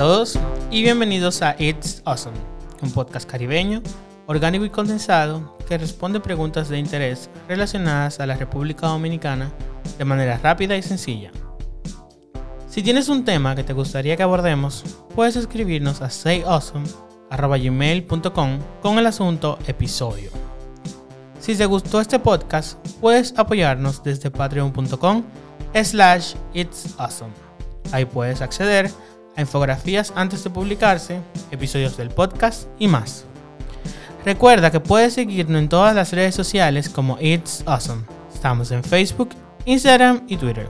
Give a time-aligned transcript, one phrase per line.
[0.00, 0.38] todos
[0.70, 2.38] y bienvenidos a It's Awesome,
[2.80, 3.82] un podcast caribeño,
[4.28, 9.52] orgánico y condensado que responde preguntas de interés relacionadas a la República Dominicana
[9.98, 11.30] de manera rápida y sencilla.
[12.66, 14.84] Si tienes un tema que te gustaría que abordemos,
[15.14, 20.30] puedes escribirnos a sayawesome.gmail.com con el asunto episodio.
[21.40, 25.24] Si te gustó este podcast, puedes apoyarnos desde patreon.com
[25.74, 27.34] slash it's awesome.
[27.92, 29.09] Ahí puedes acceder a
[29.40, 33.24] infografías antes de publicarse, episodios del podcast y más.
[34.24, 38.04] Recuerda que puedes seguirnos en todas las redes sociales como It's Awesome.
[38.32, 39.30] Estamos en Facebook,
[39.64, 40.68] Instagram y Twitter.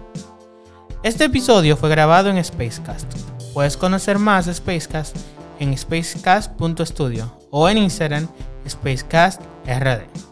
[1.03, 3.13] Este episodio fue grabado en Spacecast.
[3.55, 5.17] Puedes conocer más de Spacecast
[5.59, 8.29] en spacecast.studio o en Instagram
[8.67, 10.30] SpacecastRD.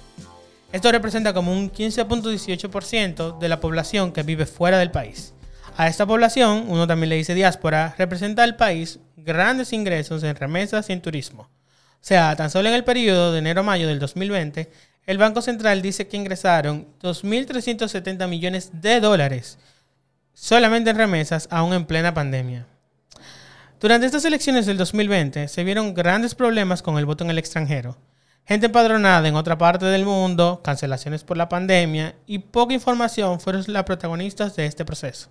[0.70, 5.32] Esto representa como un 15.18% de la población que vive fuera del país.
[5.78, 10.90] A esta población, uno también le dice diáspora, representa al país grandes ingresos en remesas
[10.90, 11.44] y en turismo.
[11.44, 14.70] O sea, tan solo en el periodo de enero a mayo del 2020,
[15.06, 19.56] el Banco Central dice que ingresaron 2.370 millones de dólares
[20.40, 22.64] solamente en remesas, aún en plena pandemia.
[23.80, 27.98] Durante estas elecciones del 2020 se vieron grandes problemas con el voto en el extranjero.
[28.46, 33.64] Gente empadronada en otra parte del mundo, cancelaciones por la pandemia y poca información fueron
[33.66, 35.28] las protagonistas de este proceso.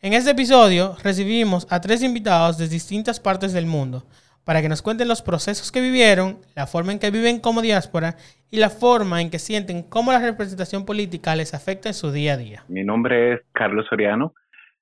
[0.00, 4.06] En este episodio recibimos a tres invitados de distintas partes del mundo
[4.50, 8.16] para que nos cuenten los procesos que vivieron, la forma en que viven como diáspora
[8.50, 12.32] y la forma en que sienten cómo la representación política les afecta en su día
[12.32, 12.64] a día.
[12.66, 14.34] Mi nombre es Carlos Soriano.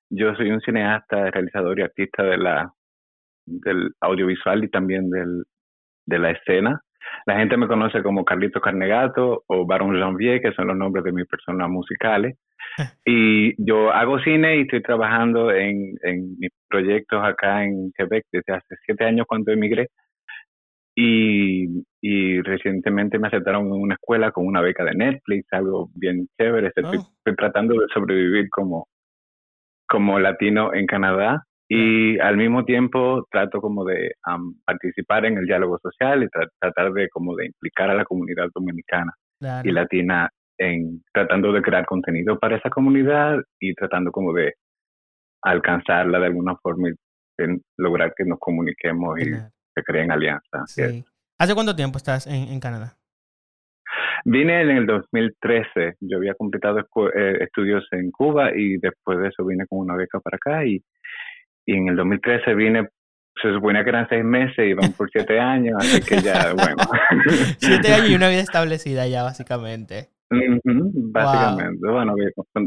[0.09, 2.73] Yo soy un cineasta, realizador y artista de la,
[3.45, 6.81] del audiovisual y también de la escena.
[7.27, 11.11] La gente me conoce como Carlito Carnegato o Baron Janvier, que son los nombres de
[11.11, 12.39] mis personas musicales.
[13.05, 18.53] Y yo hago cine y estoy trabajando en, en mis proyectos acá en Quebec desde
[18.53, 19.89] hace siete años cuando emigré.
[20.95, 26.27] Y, y recientemente me aceptaron en una escuela con una beca de Netflix, algo bien
[26.37, 26.67] chévere.
[26.67, 27.13] Estoy, oh.
[27.17, 28.87] estoy tratando de sobrevivir como,
[29.87, 34.13] como latino en Canadá y al mismo tiempo trato como de
[34.65, 36.27] participar en el diálogo social y
[36.59, 39.13] tratar de como de implicar a la comunidad dominicana
[39.63, 44.53] y latina en tratando de crear contenido para esa comunidad y tratando como de
[45.41, 46.93] alcanzarla de alguna forma y
[47.77, 50.75] lograr que nos comuniquemos y se creen alianzas.
[51.39, 52.97] ¿Hace cuánto tiempo estás en, Canadá?
[54.25, 55.95] Vine en el 2013.
[56.01, 60.19] Yo había completado eh, estudios en Cuba y después de eso vine con una beca
[60.19, 60.83] para acá y,
[61.65, 62.89] y en el 2013 vine
[63.41, 66.83] se supone que eran seis meses y van por siete años, así que ya, bueno.
[67.57, 71.87] siete años y una vida establecida ya, básicamente básicamente.
[71.87, 72.15] Bueno,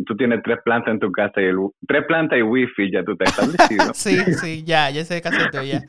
[0.07, 1.57] tú tienes tres plantas en tu casa y el,
[1.87, 3.91] tres plantas y wifi ya tú te has establecido.
[3.95, 5.83] sí, sí, ya, ya sé casi ya.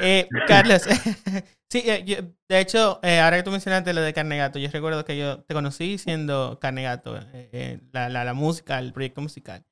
[0.00, 0.82] Eh, Carlos,
[1.70, 5.16] sí, eh, de hecho, eh, ahora que tú mencionaste lo de Carnegato, yo recuerdo que
[5.16, 9.64] yo te conocí siendo Carnegato, eh, la, la, la música, el proyecto musical.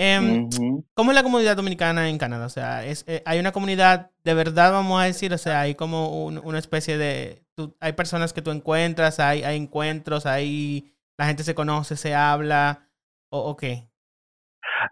[0.00, 0.48] Em,
[0.94, 2.46] ¿Cómo es la comunidad dominicana en Canadá?
[2.46, 5.74] O sea, es, eh, hay una comunidad de verdad, vamos a decir, o sea, hay
[5.74, 7.42] como una especie de,
[7.80, 12.86] hay personas que tú encuentras, hay, hay encuentros, hay, la gente se conoce, se habla,
[13.28, 13.88] o, qué?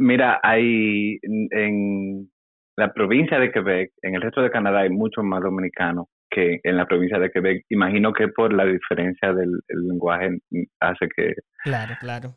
[0.01, 2.29] Mira, hay en
[2.77, 6.77] la provincia de Quebec, en el resto de Canadá hay muchos más dominicanos que en
[6.77, 7.65] la provincia de Quebec.
[7.69, 10.37] Imagino que por la diferencia del lenguaje
[10.81, 12.35] hace que claro, claro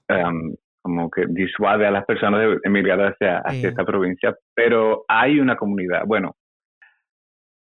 [0.81, 5.55] como que disuade a las personas de emigrar hacia, hacia esta provincia, pero hay una
[5.55, 6.35] comunidad, bueno,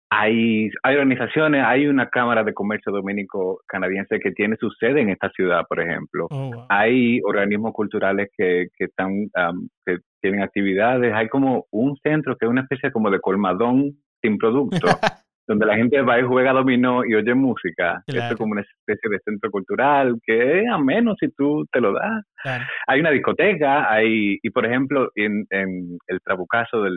[0.10, 5.10] hay, hay organizaciones, hay una Cámara de Comercio Dominico Canadiense que tiene su sede en
[5.10, 6.28] esta ciudad, por ejemplo.
[6.30, 9.28] Oh, hay organismos culturales que, que están,
[9.86, 14.38] que tienen actividades, hay como un centro que es una especie como de colmadón sin
[14.38, 14.88] producto.
[15.48, 18.04] donde la gente va y juega dominó y oye música.
[18.06, 21.94] Esto es como una especie de centro cultural que es ameno si tú te lo
[21.94, 22.26] das.
[22.88, 26.92] Hay una discoteca, hay, y por ejemplo, en, en el trabucazo de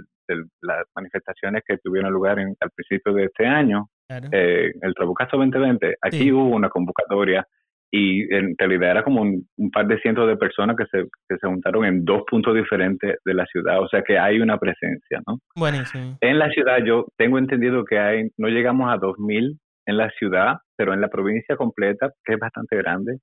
[0.63, 3.89] las manifestaciones que tuvieron lugar en, al principio de este año,
[4.33, 7.47] eh, el trabucazo 2020, aquí hubo una convocatoria
[7.93, 11.47] y en realidad era como un, par de cientos de personas que se, que se
[11.47, 15.39] juntaron en dos puntos diferentes de la ciudad, o sea que hay una presencia, ¿no?
[15.57, 16.17] Buenísimo.
[16.21, 20.59] En la ciudad yo tengo entendido que hay, no llegamos a 2.000 en la ciudad,
[20.77, 23.19] pero en la provincia completa, que es bastante grande,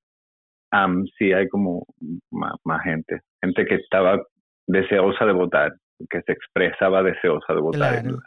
[1.17, 1.85] sí hay como
[2.31, 4.21] más, más, gente, gente que estaba
[4.67, 5.73] deseosa de votar,
[6.09, 8.19] que se expresaba deseosa de votar en la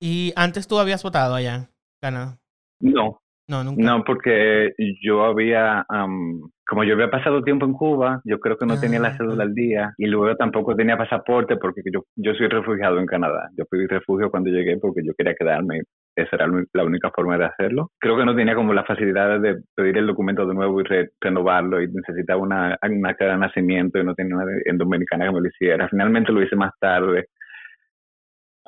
[0.00, 1.68] ¿Y antes tú habías votado allá,
[2.00, 2.38] Canadá?
[2.80, 3.82] No, No, nunca.
[3.82, 8.64] no, porque yo había, am, como yo había pasado tiempo en Cuba, yo creo que
[8.64, 9.16] no tenía la Ah.
[9.18, 13.50] cédula al día y luego tampoco tenía pasaporte porque yo, yo soy refugiado en Canadá.
[13.58, 15.82] Yo pedí refugio cuando llegué porque yo quería quedarme.
[16.16, 17.90] Esa era la única forma de hacerlo.
[18.00, 21.10] Creo que no tenía como la facilidad de pedir el documento de nuevo y re-
[21.20, 25.40] renovarlo y necesitaba una, una de nacimiento y no tenía una en Dominicana que me
[25.40, 25.88] lo hiciera.
[25.88, 27.26] Finalmente lo hice más tarde.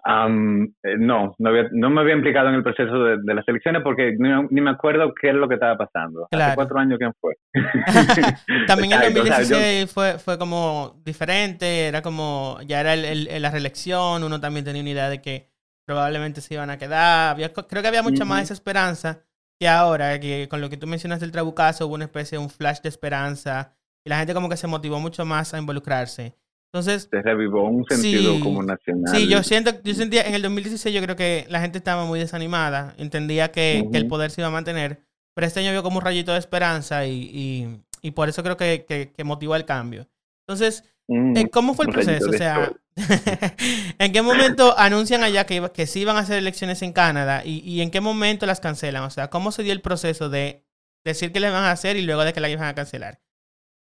[0.09, 3.83] Eh, no, no, había- no me había implicado en el proceso de, de las elecciones
[3.83, 6.29] porque ni, ni me acuerdo qué era lo que estaba pasando.
[6.31, 6.45] Claro.
[6.47, 7.35] Hace cuatro años, ¿quién fue?
[8.67, 12.95] También en Exacto, o sea, yo- 2016 fue, fue como diferente, era como, ya era
[12.95, 15.51] el, el- la reelección, uno también tenía una idea de que
[15.87, 18.45] probablemente se iban a quedar, había, creo que había mucha más Ujú.
[18.45, 19.21] esa esperanza
[19.59, 22.51] que ahora, que con lo que tú mencionas del trabucazo hubo una especie de un
[22.51, 23.75] flash de esperanza
[24.05, 26.37] y la gente como que se motivó mucho más a involucrarse.
[26.79, 29.17] Entonces, se revivó un sentido Sí, como nacional.
[29.17, 32.19] Sí, yo siento, yo sentía en el 2016 yo creo que la gente estaba muy
[32.19, 35.01] desanimada, entendía que, que el poder se iba a mantener,
[35.35, 38.57] pero este año vio como un rayito de esperanza y, y, y por eso creo
[38.57, 40.07] que, que, que motivó el cambio.
[40.47, 42.31] Entonces, Mm, eh, ¿cómo fue el proceso?
[42.31, 42.73] O sea.
[43.99, 47.59] ¿en qué momento anuncian allá que, que sí iban a hacer elecciones en Canadá y,
[47.59, 49.03] y en qué momento las cancelan?
[49.03, 50.65] O sea, ¿cómo se dio el proceso de
[51.05, 53.21] decir que las van a hacer y luego de que las iban a cancelar?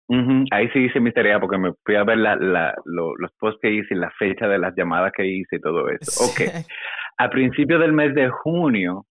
[0.09, 3.33] Ujú, Ahí sí hice mi tarea porque me fui a ver la, la, lo- los
[3.41, 6.11] posts que hice y la fecha de las llamadas que hice y todo eso.
[6.25, 6.41] Ok,
[7.19, 9.05] a principios del mes de junio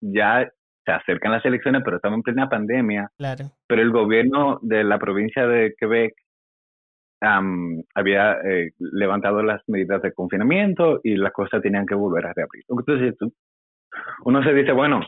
[0.00, 0.48] ya
[0.84, 3.08] se acercan las elecciones, pero estamos en plena pandemia.
[3.16, 3.44] claro.
[3.68, 6.12] Pero el gobierno de la provincia de Quebec
[7.94, 12.64] había eh, levantado las medidas de confinamiento y las cosas tenían que volver a reabrir.
[12.68, 13.32] Entonces tú-
[14.24, 15.00] uno se dice, bueno,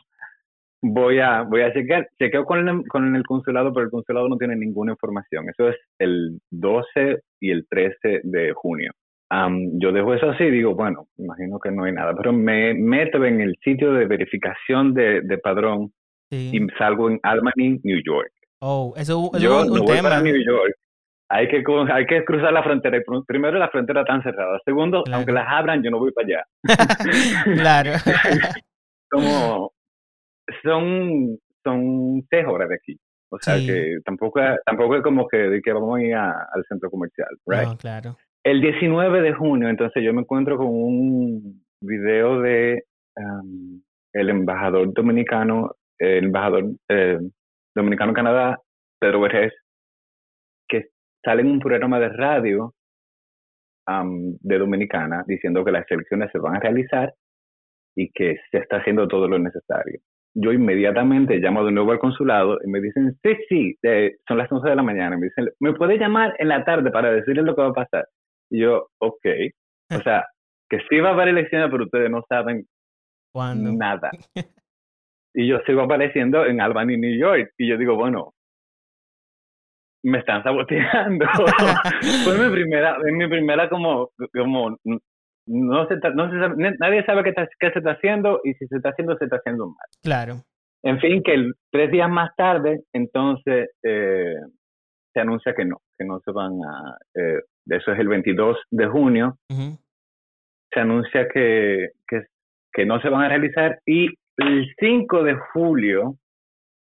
[0.93, 4.37] voy a voy a chequear, chequeo con el, con el consulado, pero el consulado no
[4.37, 5.49] tiene ninguna información.
[5.49, 8.93] Eso es el 12 y el 13 de junio.
[9.31, 12.75] Am, yo dejo eso así y digo, bueno, imagino que no hay nada, pero me
[12.75, 15.93] meto en el sitio de verificación de, de padrón
[16.31, 16.51] Sí.
[16.55, 18.31] y salgo en Albany, New York.
[18.61, 20.09] Oh, eso, eso Yo es un, no voy tema.
[20.09, 20.75] para New York.
[21.29, 22.99] Hay que, hay que cruzar la frontera.
[22.99, 24.59] Pr- Primero, la frontera está cerrada.
[24.65, 25.17] Segundo, Claro.
[25.19, 26.45] aunque las abran, yo no voy para allá.
[27.55, 27.91] claro.
[29.11, 29.73] Como
[30.63, 32.99] son, son seis horas de aquí.
[33.31, 33.67] O sea Sí.
[33.67, 37.29] que tampoco, tampoco es como que, de que vamos a ir a- al centro comercial,
[37.47, 37.65] right?
[37.69, 38.17] No, claro.
[38.45, 42.85] El 19 de junio, entonces yo me encuentro con un video de
[43.17, 43.81] um,
[44.13, 47.19] el embajador dominicano, el embajador eh,
[47.75, 48.59] dominicano en Canadá,
[49.01, 49.53] Pedro Vergés,
[50.69, 50.89] que
[51.25, 52.75] sale en un programa de radio
[53.89, 57.13] um, de Dominicana diciendo que las elecciones se van a realizar
[57.97, 60.01] y que se está haciendo todo lo necesario.
[60.37, 64.51] Yo inmediatamente llamo de nuevo al consulado y me dicen, sí, sí, eh, son las
[64.51, 65.17] 11 de la mañana.
[65.17, 68.09] Me dicen, ¿me puede llamar en la tarde para decirle lo que va a pasar?
[68.51, 69.27] Y yo, ok.
[69.97, 70.25] O sea,
[70.69, 72.67] que sí va a haber elecciones, pero ustedes no saben
[73.33, 73.73] ¿Cuándo?
[73.73, 74.11] nada.
[75.37, 77.51] Y yo sigo apareciendo en Albany, New York.
[77.59, 78.35] Y yo digo, bueno,
[80.05, 81.27] me están saboteando.
[82.25, 84.77] Fue mi primera, mi primera como, como
[85.47, 86.37] no se, está- no se
[86.79, 89.37] nadie sabe qué, está- qué se está haciendo y si se está haciendo, se está
[89.37, 89.87] haciendo mal.
[90.03, 90.35] Claro.
[90.83, 94.35] En fin, que el- tres días más tarde, entonces, eh,
[95.13, 98.87] se anuncia que no, que no se van a, eh, eso es el 22 de
[98.87, 99.37] junio,
[100.73, 102.23] se anuncia que, que,
[102.73, 106.17] que no se van a realizar y el 5 de julio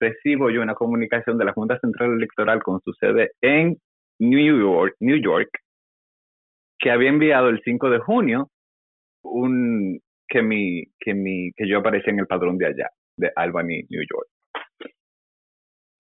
[0.00, 3.77] recibo yo una comunicación de la Junta Central Electoral con su sede en
[4.21, 5.49] New York, New York,
[6.83, 8.51] que había enviado el 5 de junio
[9.23, 13.87] un que mi que mi que yo aparecía en el padrón de allá, de Albany,
[13.89, 14.29] New York.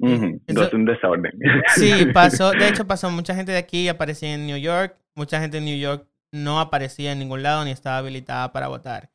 [0.00, 1.32] Ujú, Eso- Entonces un desorden.
[1.76, 2.50] Sí, pasó.
[2.50, 3.10] De hecho, pasó.
[3.10, 4.96] Mucha gente de aquí aparecía en New York.
[5.14, 9.10] Mucha gente en New York no aparecía en ningún lado ni estaba habilitada para votar.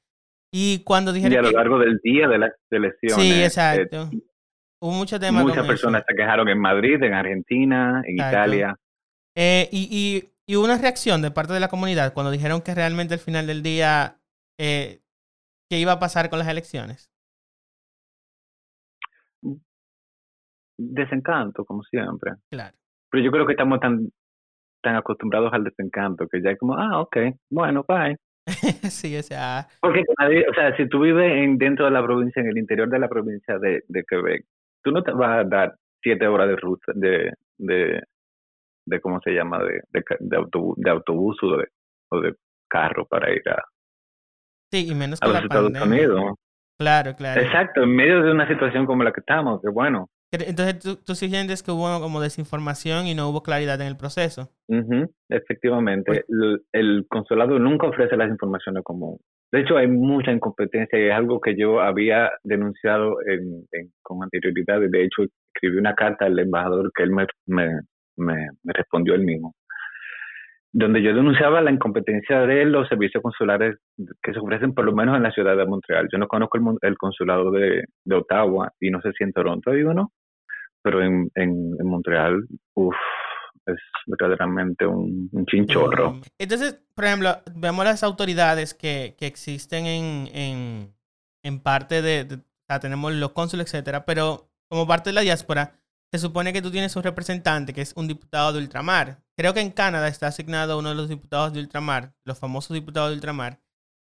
[0.53, 3.25] Y cuando y dijeron a lo que- largo del día de las elecciones.
[3.25, 4.09] Sí, eh, exacto.
[4.79, 6.05] Hubo muchos temas muchas personas eso.
[6.09, 8.37] se quejaron en Madrid, en Argentina, en Exacto.
[8.37, 8.75] Italia.
[9.35, 12.73] Eh, y, y, y hubo una reacción de parte de la comunidad cuando dijeron que
[12.73, 14.15] realmente al final del día
[14.57, 15.01] eh,
[15.69, 17.11] qué iba a pasar con las elecciones.
[20.77, 22.33] Desencanto, como siempre.
[22.49, 22.77] Claro.
[23.09, 24.09] Pero yo creo que estamos tan
[24.81, 27.17] tan acostumbrados al desencanto que ya es como, ah, ok,
[27.49, 28.15] bueno, bye.
[28.89, 32.47] sí, o sea, Porque o sea, si tú vives en, dentro de la provincia, en
[32.47, 34.45] el interior de la provincia de, de Quebec,
[34.83, 38.01] tú no te vas a dar siete horas de ruta, de, de,
[38.87, 39.59] de ¿cómo se llama?
[39.59, 41.67] De, de, de, autobús, de autobús o de,
[42.09, 42.33] o de
[42.69, 43.63] carro para ir a,
[44.71, 46.05] sí, y menos a los la Estados pandemia.
[46.07, 46.35] Unidos.
[46.79, 47.41] Claro, claro.
[47.41, 51.15] Exacto, en medio de una situación como la que estamos, que bueno, Entonces tú, tú
[51.15, 54.51] sí sientes que hubo como desinformación y no hubo claridad en el proceso.
[55.29, 59.19] efectivamente, el, el, consulado nunca ofrece las informaciones como...
[59.51, 63.65] De hecho, hay mucha incompetencia y es algo que yo había denunciado en,
[64.03, 64.81] con anterioridad.
[64.81, 65.23] De hecho,
[65.55, 67.79] escribí una carta al embajador que él me, me,
[68.17, 69.53] me, respondió él mismo
[70.73, 73.77] donde yo denunciaba la incompetencia de los servicios consulares
[74.21, 76.07] que se ofrecen por lo menos en la ciudad de Montreal.
[76.11, 80.11] Yo no conozco el, consulado de, Ottawa y no sé si en Toronto hay uno,
[80.83, 81.31] pero en,
[81.83, 82.45] Montreal,
[82.75, 82.95] uff,
[83.65, 86.19] es verdaderamente un, un, chinchorro.
[86.37, 90.93] Entonces, por ejemplo, vemos las autoridades que, que existen en, en,
[91.41, 92.37] en parte de, de
[92.81, 95.71] tenemos los cónsules, etcétera, pero como parte de la diáspora,
[96.11, 99.23] se supone que tú tienes un representante que es un diputado de ultramar.
[99.35, 103.09] Creo que en Canadá está asignado uno de los diputados de ultramar, los famosos diputados
[103.09, 103.61] de ultramar.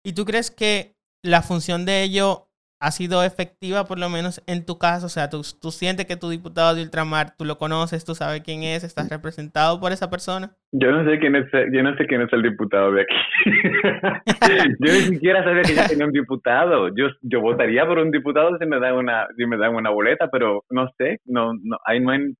[0.03, 2.48] ¿Y tú crees que la función de ello
[2.79, 5.07] ha sido efectiva, por lo menos en tu caso?
[5.07, 8.41] O sea, tú, tú sientes que tu diputado de ultramar, tú lo conoces, tú sabes
[8.41, 10.51] quién es, estás representado por esa persona.
[10.71, 13.15] Yo no sé quién es, yo no sé quién es el diputado de aquí.
[14.79, 16.89] yo ni siquiera sabía que yo tenía un diputado.
[16.95, 20.29] Yo, yo votaría por un diputado si me dan una, si me dan una boleta,
[20.31, 22.33] pero no sé, no, no, ahí no hay,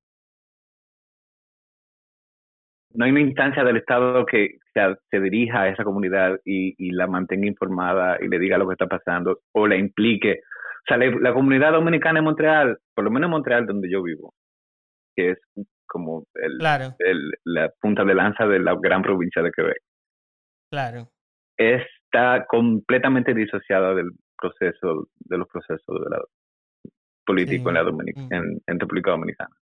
[2.92, 7.06] no hay una instancia del Estado que se, dirija a esa comunidad y, y, la
[7.06, 10.40] mantenga informada y le diga lo que está pasando o la implique.
[10.42, 14.34] O sea, la, comunidad dominicana en Montreal, por lo menos en Montreal donde yo vivo,
[15.14, 15.38] que es
[15.86, 16.58] como el,
[16.98, 19.82] el, la punta de lanza de la gran provincia de Quebec.
[20.70, 21.08] Claro.
[21.56, 26.22] Está completamente disociada del proceso, de los procesos de la,
[27.26, 29.54] político en, la en, en República Dominicana.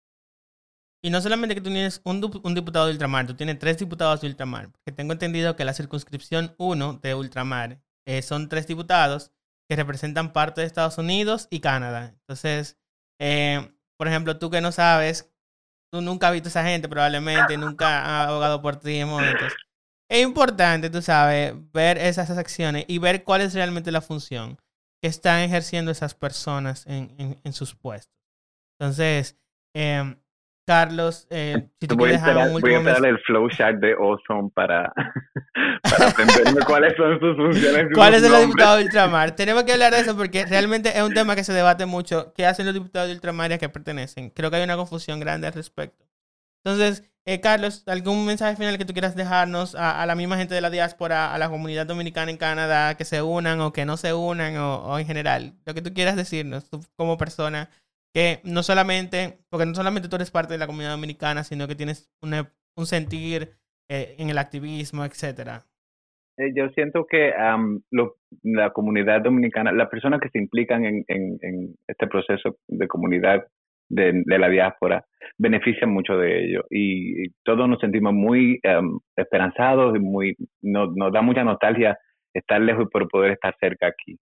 [1.02, 4.20] Y no solamente que tú tienes un, un, diputado de ultramar, tú tienes tres diputados
[4.20, 4.70] de ultramar.
[4.70, 9.30] Porque tengo entendido que la circunscripción 1 de ultramar eh, son tres diputados
[9.68, 12.14] que representan parte de Estados Unidos y Canadá.
[12.20, 12.78] Entonces,
[13.20, 15.30] eh, por ejemplo, tú que no sabes,
[15.92, 19.52] tú nunca has visto a esa gente probablemente, nunca has abogado por ti en momentos.
[20.10, 24.58] Es importante, tú sabes, ver esas acciones y ver cuál es realmente la función
[25.00, 28.16] que están ejerciendo esas personas en, en, en sus puestos.
[28.80, 29.36] Entonces,
[29.76, 30.16] eh,
[30.68, 34.92] Carlos, eh, si tú voy, a esperar, voy a esperar el flowchart de Ozone para,
[35.82, 37.86] para entenderme cuáles son sus funciones.
[37.94, 39.30] ¿Cuál es el diputado de ultramar?
[39.30, 42.34] Tenemos que hablar de eso porque realmente es un tema que se debate mucho.
[42.34, 44.28] ¿Qué hacen los diputados de ultramar y a qué pertenecen?
[44.28, 46.04] Creo que hay una confusión grande al respecto.
[46.62, 50.54] Entonces, eh, Carlos, ¿algún mensaje final que tú quieras dejarnos a, a, la misma gente
[50.54, 53.96] de la diáspora, a la comunidad dominicana en Canadá, que se unan o que no
[53.96, 55.54] se unan o, o en general?
[55.64, 57.70] Lo que tú quieras decirnos, tú como persona
[58.12, 61.74] que no solamente, porque no solamente tú eres parte de la comunidad dominicana, sino que
[61.74, 63.50] tienes una, un sentir
[63.88, 65.62] eh, en el activismo, etcétera.
[66.38, 71.04] Eh, yo siento que um, lo, la comunidad dominicana, las personas que se implican en,
[71.08, 73.46] en, en este proceso de comunidad
[73.88, 75.04] de, de, la diáspora,
[75.36, 76.64] benefician mucho de ello.
[76.70, 81.98] Y, y todos nos sentimos muy um, esperanzados y muy, nos, nos da mucha nostalgia
[82.32, 84.16] estar lejos y por poder estar cerca aquí.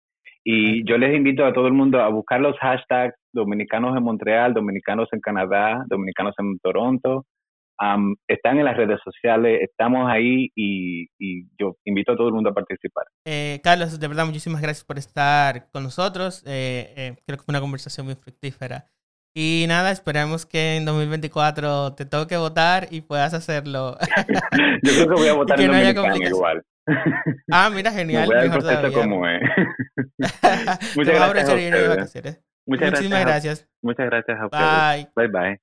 [0.45, 4.55] Y yo les invito a todo el mundo a buscar los hashtags dominicanos en Montreal,
[4.55, 7.25] dominicanos en Canadá, dominicanos en Toronto.
[8.29, 12.51] están en las redes sociales, estamos ahí y, y, yo invito a todo el mundo
[12.51, 13.05] a participar.
[13.25, 16.43] Eh, Carlos, de verdad, muchísimas gracias por estar con nosotros.
[16.47, 18.87] Eh, eh, creo que fue una conversación muy fructífera.
[19.35, 23.97] Y nada, esperemos que en 2024 te toque votar y puedas hacerlo.
[24.83, 26.63] yo creo que voy a votar en no igual.
[27.51, 28.27] Ah, mira, genial.
[28.27, 29.41] Voy a como es.
[30.97, 32.27] Muchas gracias.
[32.27, 32.52] A.
[32.67, 33.69] Muchas Muchísimas gracias.
[33.83, 35.13] Muchas gracias a ustedes.
[35.17, 35.29] Bye.
[35.29, 35.61] Bye bye.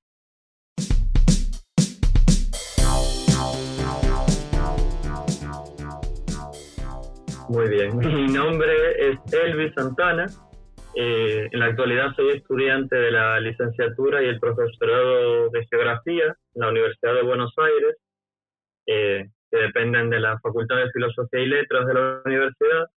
[7.48, 10.26] Muy bien, mi nombre es Elvis Santana.
[10.94, 16.60] Eh, en la actualidad soy estudiante de la licenciatura y el profesorado de Geografía en
[16.60, 17.96] la Universidad de Buenos Aires,
[18.86, 22.88] eh, que dependen de la Facultad de Filosofía y Letras de la universidad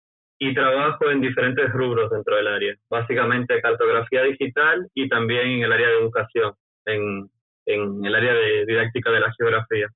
[0.43, 5.71] y trabajo en diferentes rubros dentro del área, básicamente cartografía digital y también en el
[5.71, 6.53] área de educación,
[6.85, 7.29] en,
[7.65, 9.87] en el área de didáctica de la geografía.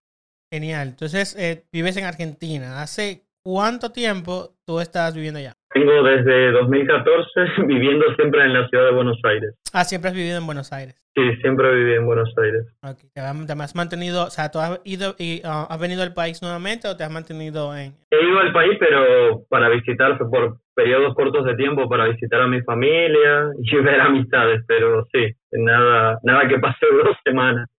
[0.50, 0.88] Genial.
[0.88, 2.82] Entonces, eh, vives en Argentina.
[2.82, 5.54] ¿Hace cuánto tiempo tú estás viviendo allá?
[5.78, 7.32] Tengo desde 2014
[7.68, 9.54] viviendo siempre en la ciudad de Buenos Aires.
[9.74, 10.96] Ah, siempre has vivido en Buenos Aires.
[11.14, 12.66] Sí, siempre viví en Buenos Aires.
[12.82, 13.10] Okay.
[13.14, 16.88] ¿Te has mantenido, o sea, tú has ido y uh, has venido al país nuevamente
[16.88, 17.94] o te has mantenido en...?
[18.10, 22.48] He ido al país, pero para visitar por periodos cortos de tiempo, para visitar a
[22.48, 27.70] mi familia y ver amistades, pero sí, nada, nada que pase dos semanas.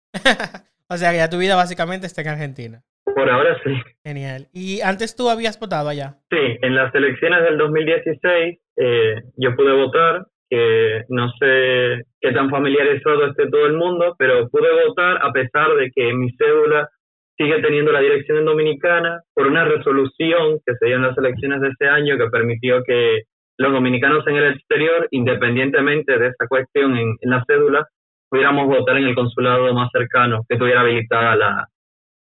[0.88, 2.82] o sea, que ya tu vida básicamente está en Argentina.
[3.18, 3.72] Por ahora sí.
[4.04, 4.46] Genial.
[4.52, 6.14] ¿Y antes tú habías votado allá?
[6.30, 12.48] Sí, en las elecciones del 2016 eh, yo pude votar que no sé qué tan
[12.48, 16.88] familiarizado esté todo el mundo, pero pude votar a pesar de que mi cédula
[17.36, 21.60] sigue teniendo la dirección en Dominicana por una resolución que se dio en las elecciones
[21.60, 23.22] de ese año que permitió que
[23.58, 27.84] los dominicanos en el exterior, independientemente de esa cuestión en, la cédula,
[28.30, 31.68] pudiéramos votar en el consulado más cercano que tuviera habilitada la,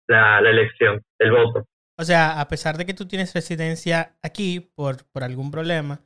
[0.07, 1.65] la, la elección, el voto.
[1.99, 5.99] O sea, a pesar de que tú tienes residencia aquí por, por algún problema,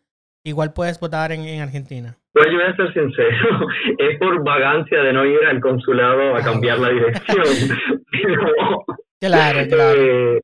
[0.43, 2.15] igual puedes votar en, en, Argentina.
[2.31, 3.67] Pues yo voy a ser sincero,
[3.97, 7.77] es por vagancia de no ir al consulado a cambiar la dirección.
[9.19, 10.01] claro, claro.
[10.01, 10.41] Eh,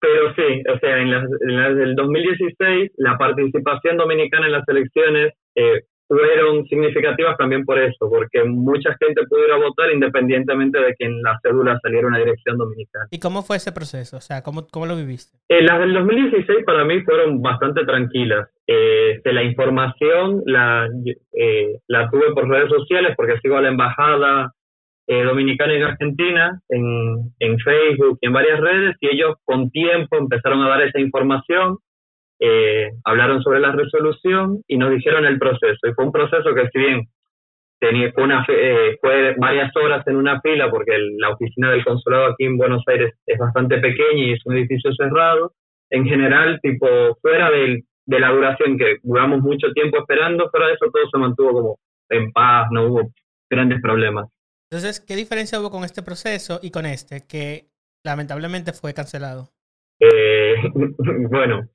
[0.00, 5.34] pero, sí, o sea, en, las, en el 2016 la participación dominicana en las elecciones
[5.56, 11.22] eh, fueron significativas también por eso, porque mucha gente pudiera votar independientemente de que en
[11.22, 13.06] la cédula saliera una dirección dominicana.
[13.10, 14.16] ¿Y cómo fue ese proceso?
[14.16, 15.38] O sea, ¿cómo, cómo lo viviste?
[15.48, 18.48] Eh, las del 2016 para mí fueron bastante tranquilas.
[18.66, 20.88] Eh, de la información la,
[21.32, 24.52] eh, la tuve por redes sociales porque sigo a la embajada
[25.06, 30.18] eh, dominicana en Argentina, en, en Facebook y en varias redes, y ellos con tiempo
[30.18, 31.78] empezaron a dar esa información
[32.40, 35.86] eh, hablaron sobre la resolución y nos dijeron el proceso.
[35.88, 37.08] Y fue un proceso que si bien
[37.80, 42.26] tenía, fue, una, eh, fue varias horas en una fila, porque la oficina del consulado
[42.26, 45.52] aquí en Buenos Aires es bastante pequeña y es un edificio cerrado,
[45.90, 46.86] en general, tipo,
[47.22, 51.52] fuera de la duración que duramos mucho tiempo esperando, fuera de eso todo se mantuvo
[51.52, 51.78] como
[52.10, 53.10] en paz, no hubo
[53.50, 54.28] grandes problemas.
[54.70, 57.68] Entonces, ¿qué diferencia hubo con este proceso y con este, que
[58.04, 59.48] lamentablemente fue cancelado?
[60.00, 60.56] Eh,
[61.30, 61.68] bueno,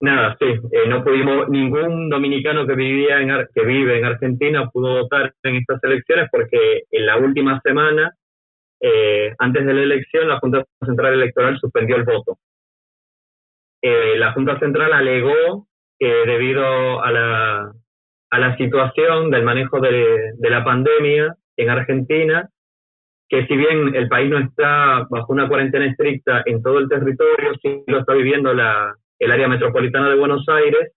[0.00, 5.02] Nada, sí, eh, no pudimos, ningún dominicano que vivía en que vive en Argentina pudo
[5.02, 8.14] votar en estas elecciones porque en la última semana,
[8.80, 12.38] eh, antes de la elección, la Junta Central Electoral suspendió el voto.
[13.82, 15.66] Eh, la Junta Central alegó
[15.98, 17.72] que debido a la,
[18.30, 22.48] a la situación del manejo de, de la pandemia en Argentina,
[23.28, 27.52] que si bien el país no está bajo una cuarentena estricta en todo el territorio,
[27.60, 30.92] sí lo está viviendo la, el área metropolitana de Buenos Aires,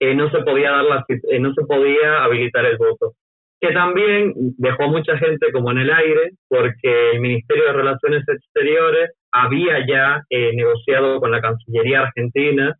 [0.00, 3.12] eh, no se podía dar la, eh, no se podía habilitar el voto.
[3.60, 8.24] Que también dejó a mucha gente como en el aire, porque el Ministerio de Relaciones
[8.26, 12.74] Exteriores había ya eh, negociado con la Cancillería Argentina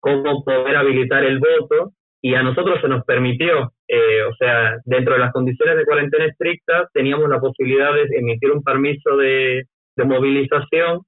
[0.00, 5.20] cómo poder habilitar el voto y a nosotros se nos permitió, o sea, dentro de
[5.20, 9.64] las condiciones de cuarentena estricta, teníamos la posibilidad de emitir un permiso de,
[9.96, 11.02] de movilización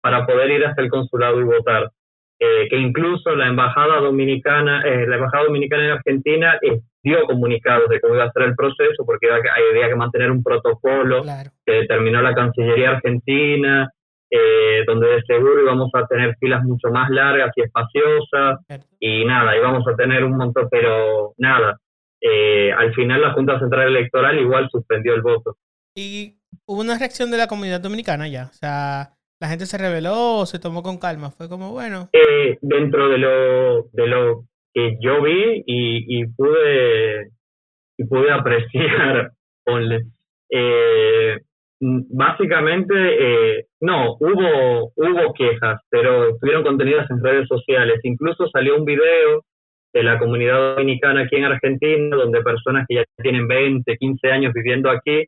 [0.00, 1.90] para poder ir hasta el consulado y votar.
[2.42, 7.90] Eh, que incluso la embajada dominicana, eh, la embajada dominicana en Argentina eh, dio comunicados
[7.90, 11.22] de cómo iba a ser el proceso, porque había que mantener un protocolo
[11.66, 13.90] que determinó la Cancillería Argentina,
[14.86, 18.60] donde de seguro íbamos a tener filas mucho más largas y espaciosas,
[19.00, 21.78] y nada, íbamos a tener un montón, pero nada,
[22.78, 25.56] al final la Junta Central Electoral igual suspendió el voto.
[25.94, 26.36] Y
[26.66, 30.58] hubo una reacción de la comunidad dominicana ya, o sea la gente se reveló se
[30.58, 31.30] tomó con calma?
[31.30, 32.08] Fue como, bueno.
[32.12, 37.30] Eh, dentro de lo, de lo que yo vi y, y pude,
[37.96, 39.32] y pude apreciar,
[40.52, 41.38] eh,
[41.80, 48.00] básicamente, eh, no, hubo, hubo quejas, pero estuvieron contenidas en redes sociales.
[48.02, 49.44] Incluso salió un video
[49.92, 54.52] de la comunidad dominicana aquí en Argentina, donde personas que ya tienen 20, 15 años
[54.52, 55.24] viviendo aquí,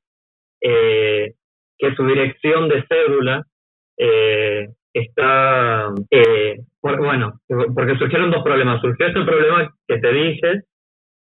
[0.61, 1.33] eh,
[1.79, 3.45] que su dirección de cédula
[3.97, 7.41] eh, está, eh, bueno,
[7.75, 8.81] porque surgieron dos problemas.
[8.81, 10.63] Surgió este problema que te dije,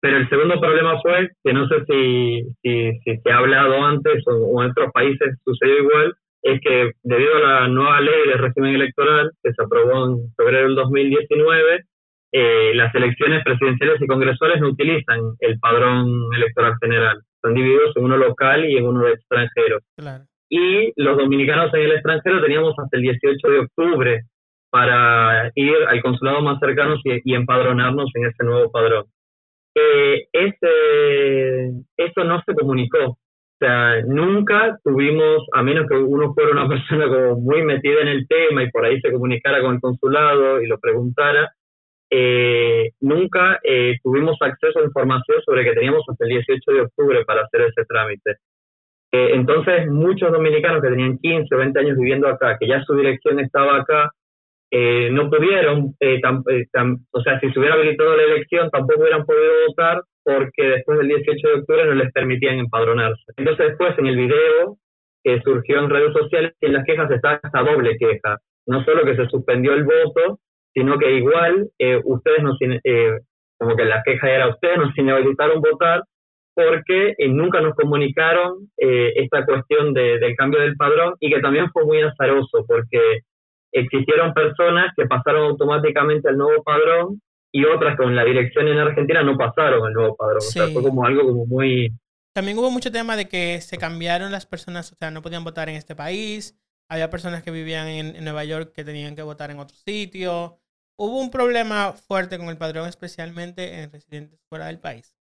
[0.00, 4.24] pero el segundo problema fue que no sé si, si, si se ha hablado antes
[4.26, 8.74] o, en otros países sucedió igual, es que debido a la nueva ley del régimen
[8.74, 11.84] electoral que se aprobó en febrero del 2019,
[12.32, 17.22] eh, las elecciones presidenciales y congresuales no utilizan el padrón electoral general.
[17.36, 19.78] Están divididos en uno local y en uno extranjero.
[20.54, 24.22] Y los dominicanos en el extranjero teníamos hasta el 18 de octubre
[24.70, 29.06] para ir al consulado más cercano y, empadronarnos en ese nuevo padrón.
[29.74, 32.98] Eh, ese, eso no se comunicó.
[33.02, 33.18] O
[33.58, 38.28] sea, nunca tuvimos, a menos que uno fuera una persona como muy metida en el
[38.28, 41.50] tema y por ahí se comunicara con el consulado y lo preguntara,
[42.10, 47.24] eh, nunca eh, tuvimos acceso a información sobre que teníamos hasta el 18 de octubre
[47.24, 48.36] para hacer ese trámite.
[49.14, 52.96] Eh, entonces, muchos dominicanos que tenían 15 o 20 años viviendo acá, que ya su
[52.96, 54.10] dirección estaba acá,
[54.70, 56.18] eh, no pudieron, eh,
[57.10, 61.08] o sea, si se hubiera habilitado la elección, tampoco hubieran podido votar porque después del
[61.08, 63.22] 18 de octubre no les permitían empadronarse.
[63.36, 64.78] Entonces, después en el video
[65.22, 68.38] que surgió en redes sociales, en las quejas está esta doble queja.
[68.66, 70.38] No solo que se suspendió el voto,
[70.72, 71.68] sino que igual
[72.04, 72.56] ustedes nos,
[73.58, 76.02] como que la queja era ustedes nos inhabilitaron votar
[76.54, 81.40] porque eh, nunca nos comunicaron eh, esta cuestión de, del cambio del padrón y que
[81.40, 83.20] también fue muy azaroso porque
[83.72, 87.20] existieron personas que pasaron automáticamente al nuevo padrón
[87.52, 90.38] y otras con la dirección en Argentina no pasaron al nuevo padrón.
[90.38, 91.92] O sea, fue como algo como muy...
[92.34, 95.68] También hubo mucho tema de que se cambiaron las personas, o sea, no podían votar
[95.68, 96.58] en este país.
[96.88, 100.58] Había personas que vivían en, Nueva York que tenían que votar en otro sitio.
[100.96, 105.14] Hubo un problema fuerte con el padrón, especialmente en residentes fuera del país.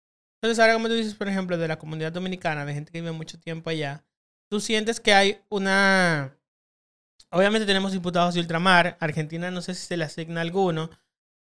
[0.43, 3.13] Entonces, ahora como tú dices, por ejemplo, de la comunidad dominicana, de gente que vive
[3.13, 4.05] mucho tiempo allá,
[4.51, 6.37] tú sientes que hay una...
[7.31, 10.91] Obviamente tenemos diputados de ultramar, Argentina no sé si se le asigna alguno,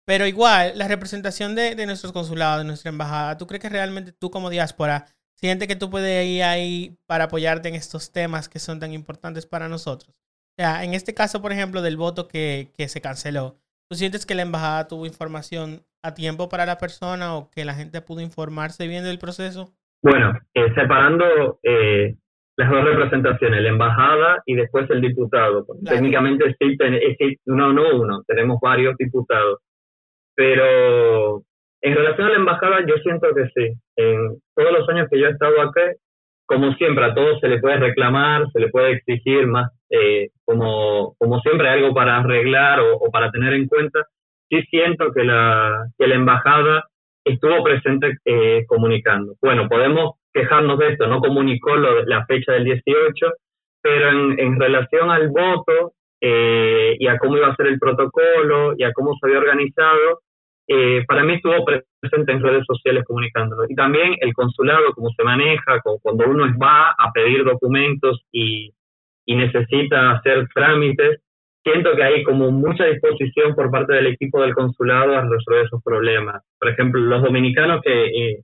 [0.06, 4.12] pero igual, la representación de, de nuestros consulados, de nuestra embajada, ¿tú crees que realmente
[4.12, 8.58] tú como diáspora sientes que tú puedes ir ahí para apoyarte en estos temas que
[8.58, 10.14] son tan importantes para nosotros?
[10.56, 13.58] O sea, en este caso, por ejemplo, del voto que, que se canceló,
[13.94, 17.74] ¿tú sientes que la embajada tuvo información a tiempo para la persona o que la
[17.74, 19.70] gente pudo informarse bien del proceso?
[20.02, 22.16] Bueno, eh, separando eh,
[22.56, 25.64] las dos representaciones, la embajada y después el diputado.
[25.84, 29.60] Técnicamente existe, no, no uno, tenemos varios diputados.
[30.34, 31.44] Pero
[31.80, 33.78] en relación a la embajada, yo siento que sí.
[33.94, 35.96] En todos los años que yo he estado aquí,
[36.46, 41.14] como siempre, a todos se le puede reclamar, se le puede exigir más, eh, como,
[41.18, 44.06] como siempre, algo para arreglar o, para tener en cuenta.
[44.50, 46.84] Sí siento que la, que la embajada
[47.24, 49.34] estuvo presente eh, comunicando.
[49.40, 53.32] Bueno, podemos quejarnos de esto, no comunicó la fecha del 18,
[53.80, 55.92] pero en, en relación al voto
[56.26, 60.20] eh, y a cómo iba a ser el protocolo y a cómo se había organizado,
[60.66, 61.64] eh, para mí estuvo
[62.00, 63.64] presente en redes sociales comunicándolo.
[63.68, 68.72] Y también el consulado, cómo se maneja, cuando uno va a pedir documentos y,
[69.26, 71.20] y necesita hacer trámites,
[71.62, 75.82] siento que hay como mucha disposición por parte del equipo del consulado a resolver esos
[75.82, 76.42] problemas.
[76.58, 78.40] Por ejemplo, los dominicanos que eh,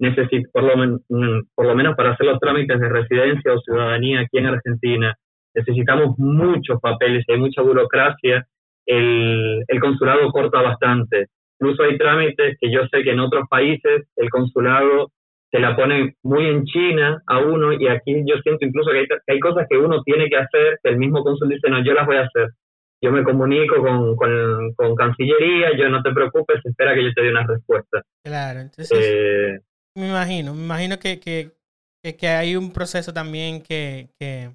[0.00, 0.76] necesitan, por lo,
[1.08, 5.14] mm, por lo menos para hacer los trámites de residencia o ciudadanía aquí en Argentina,
[5.54, 8.44] necesitamos muchos papeles, hay mucha burocracia,
[8.86, 11.28] el, el consulado corta bastante.
[11.60, 15.10] Incluso hay trámites que yo sé que en otros países el consulado
[15.54, 19.38] se la pone muy en China a uno y aquí yo siento incluso que hay,
[19.38, 22.16] cosas que uno tiene que hacer que el mismo cónsul dice, no, yo las voy
[22.16, 22.50] a hacer.
[23.00, 27.30] Yo me comunico con, con, Cancillería, yo no te preocupes, espera que yo te dé
[27.30, 28.02] una respuesta.
[28.24, 29.60] Claro, entonces eh,
[29.94, 31.52] me imagino, me imagino que, que,
[32.16, 34.50] que, hay un proceso también que, que,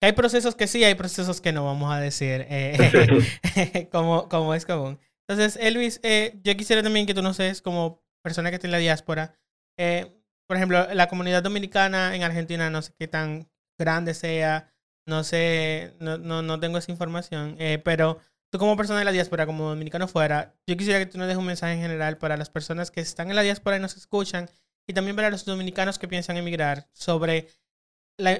[0.00, 4.64] hay procesos que sí, hay procesos que no, vamos a decir, eh, como, como es
[4.64, 4.98] común.
[5.28, 8.72] Entonces, Elvis, eh, yo quisiera también que tú nos seas como persona que está en
[8.72, 9.38] la diáspora.
[9.78, 14.72] Eh, por ejemplo, la comunidad dominicana en Argentina, no sé qué tan grande sea,
[15.06, 18.18] no sé, no, no, no tengo esa información, eh, pero
[18.50, 21.38] tú como persona de la diáspora, como dominicano fuera, yo quisiera que tú nos dejes
[21.38, 24.50] un mensaje en general para las personas que están en la diáspora y nos escuchan,
[24.86, 27.48] y también para los dominicanos que piensan emigrar, sobre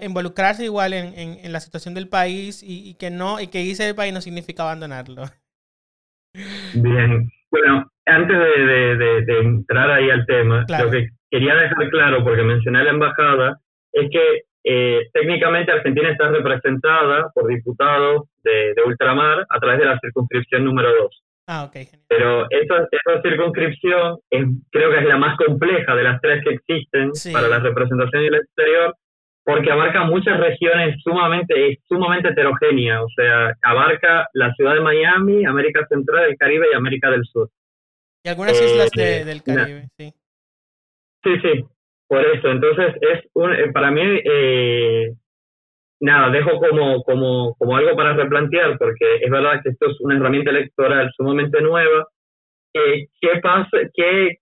[0.03, 3.83] involucrarse igual en, en, la situación del país y, y, que no, y que irse
[3.85, 5.25] del país no significa abandonarlo.
[6.75, 12.85] Bien, bueno, antes de, entrar ahí al tema, lo que quería dejar claro, porque mencioné
[12.85, 13.59] la embajada,
[13.93, 19.99] es que eh, técnicamente Argentina está representada por diputados de, ultramar a través de la
[20.01, 21.23] circunscripción número 2.
[21.47, 21.77] Ah, ok.
[22.09, 22.89] Pero esa,
[23.23, 24.19] circunscripción
[24.71, 28.35] creo que es la más compleja de las tres que existen para la representación del
[28.37, 28.97] exterior,
[29.45, 35.45] porque abarca muchas regiones sumamente, es sumamente heterogénea, o sea, abarca la ciudad de Miami,
[35.45, 37.51] América Central, el Caribe y América del Sur.
[38.25, 40.13] Y algunas islas eh, del Caribe, sí.
[41.23, 41.65] Sí, sí,
[42.09, 42.49] por eso.
[42.49, 45.13] Entonces, es un, eh, para mí, eh,
[46.01, 50.17] nada, dejo como, como, como algo para replantear, porque es verdad que esto es una
[50.17, 52.07] herramienta electoral sumamente nueva.
[52.73, 53.79] ¿Qué pasa?
[53.95, 54.39] ¿Qué,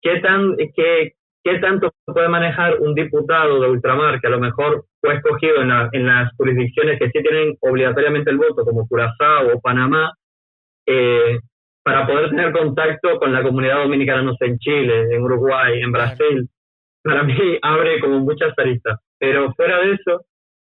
[0.00, 4.84] qué tan, qué, ¿Qué tanto puede manejar un diputado de ultramar que a lo mejor
[5.00, 9.60] fue escogido en, en las jurisdicciones que sí tienen obligatoriamente el voto, como Curazao o
[9.60, 10.12] Panamá,
[10.86, 11.40] eh,
[11.82, 15.90] para poder tener contacto con la comunidad dominicana, no sé, en Chile, en Uruguay, en
[15.90, 16.48] Brasil?
[17.02, 19.00] Para mí abre como muchas aristas.
[19.18, 20.24] Pero fuera de eso,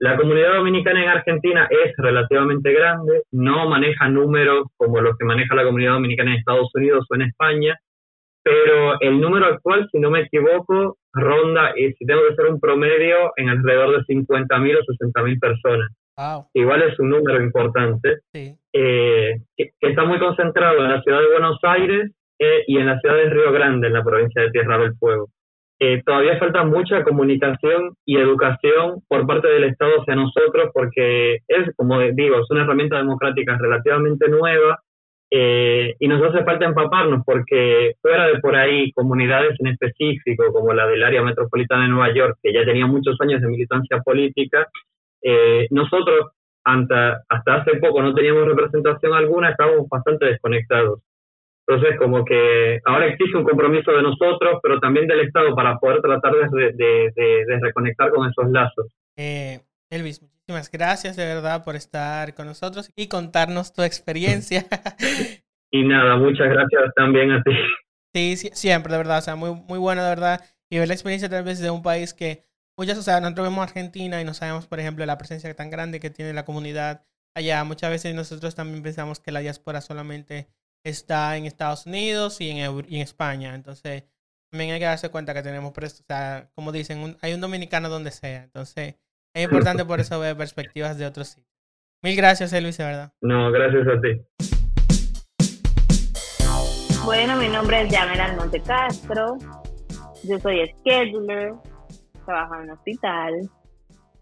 [0.00, 5.54] la comunidad dominicana en Argentina es relativamente grande, no maneja números como los que maneja
[5.54, 7.78] la comunidad dominicana en Estados Unidos o en España,
[8.48, 12.58] pero el número actual, si no me equivoco, ronda, y si tengo que hacer un
[12.58, 15.90] promedio, en alrededor de 50.000 o 60.000 personas.
[16.54, 21.58] Igual es un número importante, eh, que, está muy concentrado en la ciudad de Buenos
[21.62, 24.94] Aires eh, y en la ciudad de Río Grande, en la provincia de Tierra del
[24.96, 25.28] Fuego.
[25.78, 31.76] Eh, todavía falta mucha comunicación y educación por parte del Estado hacia nosotros porque es,
[31.76, 34.80] como digo, es una herramienta democrática relativamente nueva
[35.30, 40.72] eh, y nos hace falta empaparnos porque fuera de por ahí comunidades en específico, como
[40.72, 44.66] la del área metropolitana de Nueva York, que ya tenía muchos años de militancia política,
[45.22, 46.32] eh, nosotros
[46.64, 51.00] hasta, hasta hace poco no teníamos representación alguna, estábamos bastante desconectados.
[51.66, 56.00] Entonces, como que ahora existe un compromiso de nosotros, pero también del Estado para poder
[56.00, 58.86] tratar de, de, de, reconectar con esos lazos.
[59.16, 59.60] Eh,
[59.90, 64.64] Elvis, muchísimas gracias de verdad por estar con nosotros y contarnos tu experiencia.
[65.70, 67.50] y nada, muchas gracias también a ti.
[68.14, 70.42] Sí, siempre, de verdad, o sea, muy, muy bueno, de verdad.
[70.70, 72.46] Y ver la experiencia tal vez de un país que
[72.78, 76.00] muchas, o sea, nosotros vemos Argentina y no sabemos, por ejemplo, la presencia tan grande
[76.00, 77.62] que tiene la comunidad allá.
[77.64, 80.48] Muchas veces nosotros también pensamos que la diáspora solamente
[80.82, 83.54] está en Estados Unidos y en, y en España.
[83.54, 84.04] Entonces,
[84.50, 88.12] también hay que darse cuenta que tenemos, o sea, como dicen, hay un dominicano donde
[88.12, 88.44] sea.
[88.44, 88.94] Entonces,
[89.38, 91.46] es importante por eso ver perspectivas de otros sitios.
[92.02, 93.12] Mil gracias, Elvis, de verdad.
[93.20, 94.20] No, gracias a ti.
[97.04, 99.38] Bueno, mi nombre es Yamela Monte Castro.
[100.24, 101.52] Yo soy scheduler,
[102.24, 103.48] trabajo en un hospital.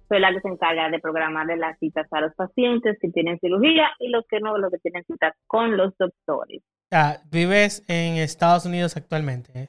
[0.09, 3.88] Soy la que se encarga de programar las citas a los pacientes que tienen cirugía
[3.98, 6.62] y los que no, los que tienen citas con los doctores.
[6.92, 9.50] Ah, ¿Vives en Estados Unidos actualmente?
[9.55, 9.68] Eh?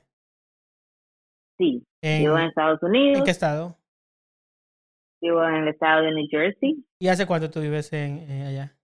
[1.58, 3.20] Sí, vivo en Estados Unidos.
[3.20, 3.78] ¿En qué estado?
[5.22, 6.86] Vivo en el estado de New Jersey.
[7.00, 8.76] ¿Y hace cuánto tú vives en, allá?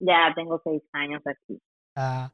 [0.00, 1.60] Ya tengo seis años aquí.
[1.94, 2.32] Ah,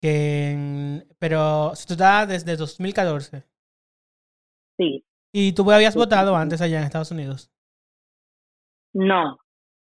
[0.00, 3.44] que, pero tú estás desde 2014.
[4.78, 5.04] Sí.
[5.32, 7.50] ¿Y tú habías votado antes allá en Estados Unidos?
[8.92, 9.38] No,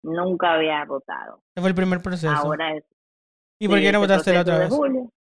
[0.04, 1.42] nunca había votado.
[1.54, 2.34] Ese fue el primer proceso.
[2.34, 2.86] Ahora es.
[3.60, 4.70] ¿Y por qué no votaste la otra vez?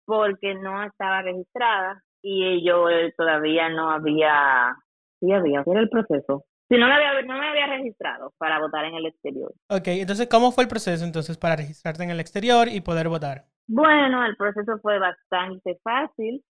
[0.05, 2.85] porque no estaba registrada y yo
[3.17, 4.75] todavía no había.
[5.19, 6.43] Sí había, era el proceso.
[6.71, 9.51] Si no me, había, no me había registrado para votar en el exterior.
[9.67, 13.43] Ok, entonces, ¿cómo fue el proceso entonces para registrarte en el exterior y poder votar?
[13.67, 16.41] Bueno, el proceso fue bastante fácil.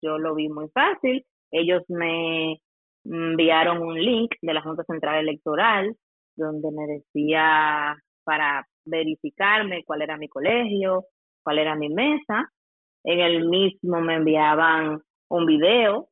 [0.00, 1.26] Yo lo vi muy fácil.
[1.50, 2.58] Ellos me
[3.04, 5.94] enviaron un link de la Junta Central Electoral
[6.36, 11.04] donde me decía para verificarme cuál era mi colegio,
[11.42, 12.50] cuál era mi mesa.
[13.04, 16.08] En el mismo me enviaban un video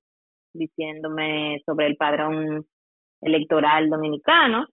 [0.53, 2.67] diciéndome sobre el padrón
[3.21, 4.67] electoral dominicano,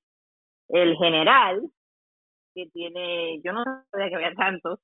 [0.69, 1.61] el general,
[2.53, 4.79] que tiene, yo no sabía que había tantos,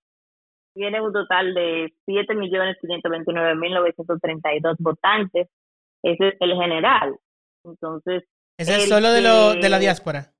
[0.73, 5.49] tiene un total de 7.529.932 votantes.
[6.03, 7.17] Ese es el general.
[7.63, 8.23] Entonces.
[8.57, 10.33] ¿Ese es solo de, lo, de la diáspora?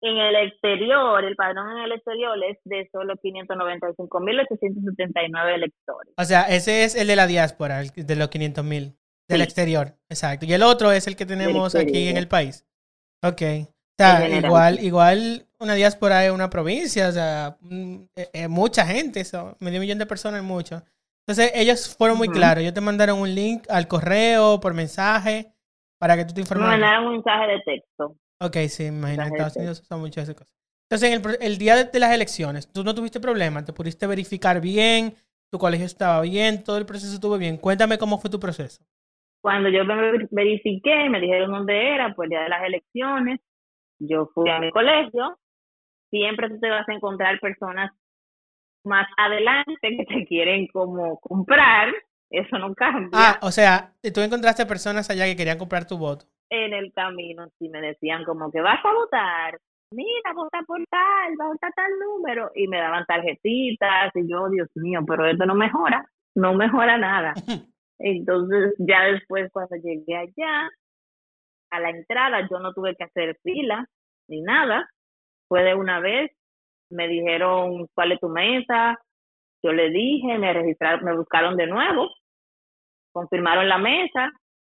[0.00, 6.14] En el exterior, el padrón en el exterior es de solo 595.879 electores.
[6.16, 8.96] O sea, ese es el de la diáspora, el de los 500.000.
[9.28, 10.46] Del exterior, exacto.
[10.46, 12.64] Y el otro es el que tenemos aquí en el país.
[13.22, 13.42] Ok.
[14.00, 18.86] O sea, igual, igual una diáspora es una provincia, o sea, mm, eh, eh, mucha
[18.86, 20.82] gente, eso, medio millón de personas es mucho.
[21.26, 22.62] Entonces, ellos fueron muy claros.
[22.62, 25.52] Ellos te mandaron un link al correo, por mensaje,
[25.98, 26.78] para que tú te informaras.
[26.78, 28.16] Me mandaron un mensaje de texto.
[28.40, 29.24] Ok, sí, imagino.
[29.24, 30.54] En Estados Unidos son muchas esas cosas.
[30.88, 34.06] Entonces, en el, el día de, de, las elecciones, tú no tuviste problema, te pudiste
[34.06, 35.14] verificar bien,
[35.50, 37.58] tu colegio estaba bien, todo el proceso estuvo bien.
[37.58, 38.82] Cuéntame cómo fue tu proceso.
[39.40, 43.40] Cuando yo me verifiqué, me dijeron dónde era, pues el día de las elecciones,
[43.98, 45.38] yo fui a mi colegio,
[46.10, 47.92] siempre tú te vas a encontrar personas
[48.84, 51.92] más adelante que te quieren como comprar,
[52.30, 53.10] eso no cambia.
[53.12, 56.26] Ah, o sea, tú encontraste personas allá que querían comprar tu voto.
[56.50, 59.58] En el camino, sí me decían como que vas a votar,
[59.90, 65.00] mira, vota por tal, vota tal número, y me daban tarjetitas, y yo, Dios mío,
[65.06, 67.34] pero esto no mejora, no mejora nada.
[67.98, 70.70] Entonces, ya después, cuando llegué allá,
[71.70, 73.86] a la entrada, yo no tuve que hacer fila
[74.28, 74.88] ni nada.
[75.48, 76.30] Fue de una vez,
[76.90, 78.98] me dijeron cuál es tu mesa,
[79.62, 82.08] yo le dije, me registraron, me buscaron de nuevo,
[83.12, 84.30] confirmaron la mesa,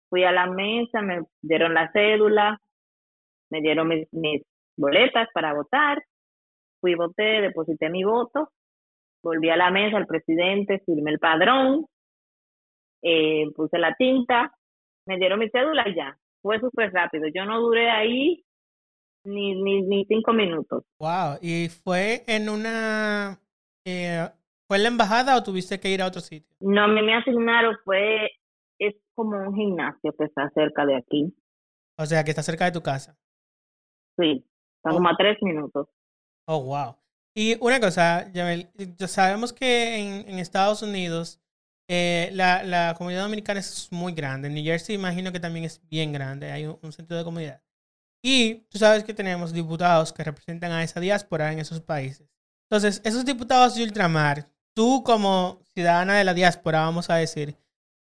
[0.09, 2.59] fui a la mesa, me dieron la cédula,
[3.51, 4.43] me dieron mis, mis
[4.77, 6.03] boletas para votar,
[6.81, 8.51] fui, voté, deposité mi voto,
[9.23, 11.87] volví a la mesa, el presidente, firmé el padrón,
[13.03, 14.57] eh, puse la tinta,
[15.07, 16.17] me dieron mi cédula y ya.
[16.41, 17.27] Fue súper rápido.
[17.35, 18.45] Yo no duré ahí
[19.25, 20.85] ni, ni, ni cinco minutos.
[20.99, 21.39] Wow.
[21.41, 23.39] ¿Y fue en una...
[23.85, 24.29] Eh,
[24.67, 26.57] ¿Fue en la embajada o tuviste que ir a otro sitio?
[26.61, 28.31] No, me, me asignaron, fue...
[28.79, 31.33] Es como un gimnasio que está cerca de aquí.
[31.99, 33.17] O sea, que está cerca de tu casa.
[34.19, 34.45] Sí,
[34.77, 35.89] está como a tres minutos.
[36.47, 36.97] Oh, wow.
[37.35, 38.69] Y una cosa, Yamel,
[39.07, 41.42] sabemos que en, en Estados Unidos
[41.95, 44.49] eh, la, la, comunidad dominicana es muy grande.
[44.49, 46.51] En New Jersey imagino que también es bien grande.
[46.51, 47.61] Hay un, sentido de comunidad.
[48.23, 52.27] Y tú sabes que tenemos diputados que representan a esa diáspora en esos países.
[52.71, 57.59] Entonces, esos diputados de ultramar, tú como ciudadana de la diáspora, vamos a decir,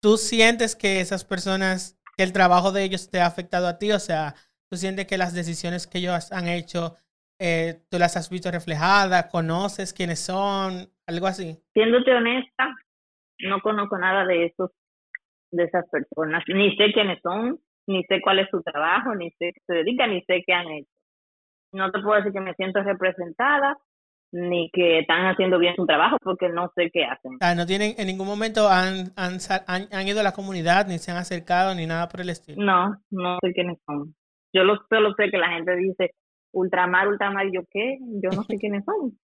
[0.01, 3.91] ¿tú sientes que esas personas, que el trabajo de ellos te ha afectado a ti?
[3.91, 4.33] O sea,
[4.69, 6.95] ¿tú sientes que las decisiones que ellos han hecho,
[7.37, 9.25] eh, tú las has visto reflejadas?
[9.25, 10.89] ¿Conoces quiénes son?
[11.05, 11.59] Algo así.
[11.73, 12.73] Siéndote honesta,
[13.39, 14.71] no conozco nada de esos,
[15.51, 16.43] de esas personas.
[16.47, 20.11] Ni sé quiénes son, ni sé cuál es su trabajo, ni sé qué se dedican,
[20.11, 20.89] ni sé qué han hecho.
[21.71, 23.77] No te puedo decir que me siento representada,
[24.31, 27.37] ni que están haciendo bien su trabajo porque no sé qué hacen.
[27.55, 31.17] no tienen, en ningún momento han, han, han, ido a la comunidad, ni se han
[31.17, 32.63] acercado, ni nada por el estilo.
[32.63, 34.15] No, no sé quiénes son.
[34.51, 36.11] Yo lo, solo sé que la gente dice
[36.51, 37.97] ultramar, ultramar, ¿yo qué?
[38.23, 39.17] Yo no sé quiénes son.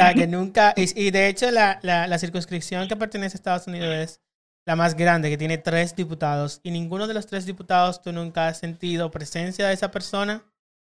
[0.00, 3.66] O sea, que nunca, y, de hecho la, la, la, circunscripción que pertenece a Estados
[3.66, 4.20] Unidos es
[4.66, 8.48] la más grande, que tiene tres diputados, y ninguno de los tres diputados tú nunca
[8.48, 10.42] has sentido presencia de esa persona.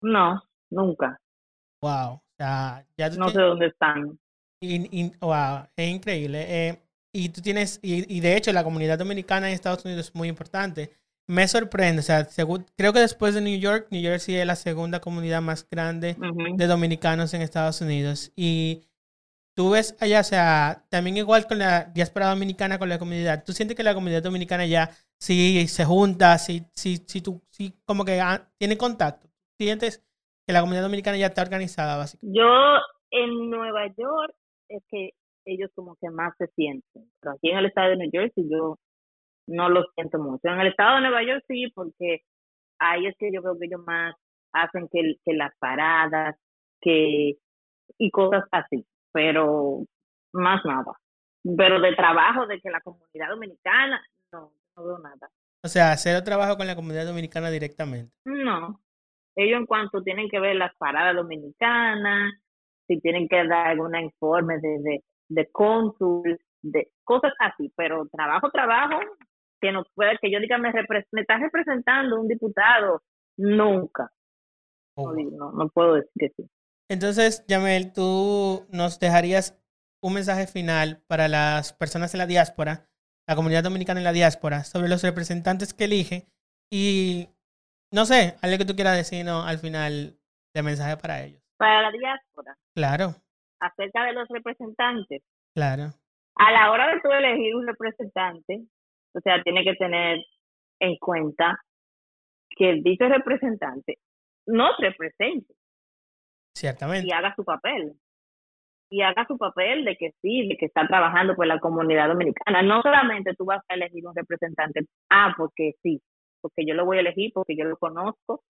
[0.00, 1.20] No, nunca.
[1.82, 4.18] Wow ya no sé dónde están.
[4.60, 6.44] Y, wow, es increíble.
[6.48, 6.80] Eh,
[7.12, 10.90] y tú tienes, y, de hecho la comunidad dominicana en Estados Unidos es muy importante.
[11.26, 12.26] Me sorprende, o sea,
[12.76, 16.16] creo que después de New York, New Jersey es la segunda comunidad más grande
[16.56, 18.32] de dominicanos en Estados Unidos.
[18.36, 18.82] Y
[19.54, 23.52] tú ves allá, o sea, también igual con la diáspora dominicana, con la comunidad, tú
[23.52, 28.04] sientes que la comunidad dominicana ya sí se junta, sí, sí, sí, tú, sí como
[28.04, 29.28] que ah, tiene contacto.
[29.56, 30.04] Sientes
[30.46, 32.38] que la comunidad dominicana ya está organizada, básicamente.
[32.38, 32.46] Yo
[33.10, 34.34] en Nueva York
[34.68, 35.10] es que
[35.46, 38.78] ellos como que más se sienten, pero aquí en el estado de New Jersey yo
[39.46, 40.48] no lo siento mucho.
[40.48, 42.22] En el estado de Nueva York sí, porque
[42.78, 44.14] ahí es que yo creo que ellos más
[44.52, 46.36] hacen que, que las paradas,
[46.80, 47.34] que
[47.98, 49.84] y cosas así, pero
[50.32, 50.92] más nada.
[51.56, 55.30] Pero de trabajo, de que la comunidad dominicana, no, no veo nada.
[55.62, 58.12] O sea, hacer el trabajo con la comunidad dominicana directamente.
[58.24, 58.80] No,
[59.36, 62.34] ellos en cuanto tienen que ver las paradas dominicanas,
[62.86, 68.50] si tienen que dar algún informe de, de, de cónsul, de cosas así, pero trabajo,
[68.50, 68.98] trabajo,
[69.60, 73.02] que no puede, que yo diga, me, me está representando un diputado,
[73.38, 74.10] nunca.
[74.96, 75.12] Oh.
[75.12, 76.50] No, no, puedo decir que sí.
[76.88, 79.58] Entonces, Yamel, tú nos dejarías
[80.02, 82.86] un mensaje final para las personas en la diáspora,
[83.26, 86.26] la comunidad dominicana en la diáspora, sobre los representantes que elige
[86.70, 87.28] y
[87.90, 90.18] no sé, algo que tú quieras decir al final
[90.52, 91.40] de mensaje para ellos.
[91.56, 92.56] Para la diáspora.
[92.74, 93.14] Claro.
[93.60, 95.22] Acerca de los representantes.
[95.54, 95.92] Claro.
[96.34, 98.64] A la hora de tú elegir un representante,
[99.14, 100.18] o sea, tiene que tener
[100.80, 101.56] en cuenta
[102.50, 103.98] que dicho representante
[104.46, 105.54] nos represente.
[106.54, 107.06] Ciertamente.
[107.06, 107.94] Y haga su papel.
[108.90, 112.62] Y haga su papel de que sí, de que está trabajando por la comunidad dominicana.
[112.62, 116.00] No solamente tú vas a elegir un representante, ah, porque sí,
[116.40, 118.42] porque yo lo voy a elegir, porque yo lo conozco,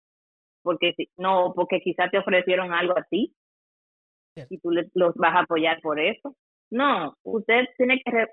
[0.64, 3.34] porque no, porque quizás te ofrecieron algo a ti
[4.50, 6.36] y tú los vas a apoyar por eso.
[6.72, 8.28] No, usted tiene que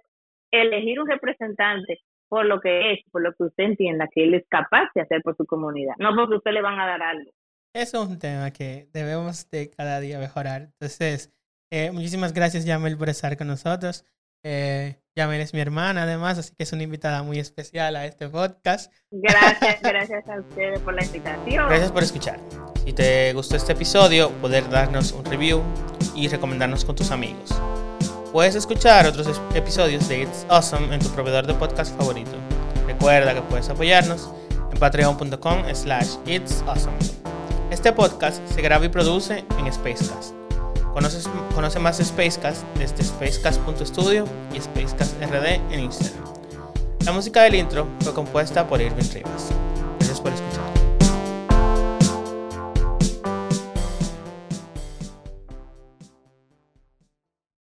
[0.50, 4.46] elegir un representante por lo que es, por lo que usted entienda que él es
[4.48, 7.30] capaz de hacer por su comunidad, no porque usted le van a dar algo.
[7.72, 10.62] Eso es un tema que debemos de cada día mejorar.
[10.62, 11.30] Entonces,
[11.70, 14.04] eh, muchísimas gracias, Yamel, por estar con nosotros.
[14.44, 18.28] Eh, Yamel es mi hermana, además, así que es una invitada muy especial a este
[18.28, 18.92] podcast.
[19.10, 21.68] Gracias, gracias a ustedes por la invitación.
[21.68, 22.40] Gracias por escuchar.
[22.84, 25.62] Si te gustó este episodio, poder darnos un review
[26.16, 27.50] y recomendarnos con tus amigos.
[28.32, 32.32] Puedes escuchar otros episodios de It's Awesome en tu proveedor de podcast favorito.
[32.86, 34.30] Recuerda que puedes apoyarnos
[34.72, 36.96] en patreon.com slash It's Awesome.
[37.70, 40.40] Este podcast se graba y produce en Spacecast
[41.54, 46.24] conoce más Spacecast desde spacecast.studio y SpacecastRD en Instagram.
[47.04, 49.50] La música del intro fue compuesta por Irving Rivas.
[49.98, 50.79] Gracias por escuchar.